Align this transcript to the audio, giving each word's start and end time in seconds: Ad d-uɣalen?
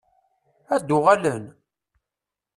Ad 0.75 0.81
d-uɣalen? 0.87 1.45